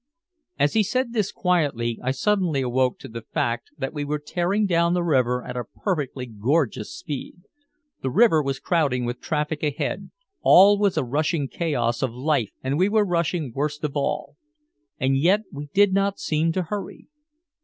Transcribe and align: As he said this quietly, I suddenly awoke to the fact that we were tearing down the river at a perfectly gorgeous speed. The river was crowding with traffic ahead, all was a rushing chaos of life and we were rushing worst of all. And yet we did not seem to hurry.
As 0.57 0.73
he 0.73 0.81
said 0.81 1.13
this 1.13 1.31
quietly, 1.31 1.99
I 2.03 2.09
suddenly 2.09 2.61
awoke 2.63 2.97
to 3.01 3.07
the 3.07 3.21
fact 3.21 3.69
that 3.77 3.93
we 3.93 4.03
were 4.03 4.17
tearing 4.17 4.65
down 4.65 4.95
the 4.95 5.03
river 5.03 5.43
at 5.45 5.55
a 5.55 5.63
perfectly 5.63 6.25
gorgeous 6.25 6.97
speed. 6.97 7.41
The 8.01 8.09
river 8.09 8.41
was 8.41 8.59
crowding 8.59 9.05
with 9.05 9.21
traffic 9.21 9.61
ahead, 9.61 10.09
all 10.41 10.79
was 10.79 10.97
a 10.97 11.03
rushing 11.03 11.47
chaos 11.47 12.01
of 12.01 12.15
life 12.15 12.49
and 12.63 12.79
we 12.79 12.89
were 12.89 13.05
rushing 13.05 13.51
worst 13.53 13.83
of 13.83 13.95
all. 13.95 14.37
And 14.99 15.15
yet 15.19 15.41
we 15.51 15.67
did 15.71 15.93
not 15.93 16.17
seem 16.17 16.51
to 16.53 16.63
hurry. 16.63 17.07